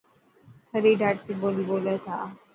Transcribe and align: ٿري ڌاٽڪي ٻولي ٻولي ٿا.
ٿري 0.67 0.91
ڌاٽڪي 1.01 1.33
ٻولي 1.41 1.63
ٻولي 1.69 1.95
ٿا. 2.05 2.17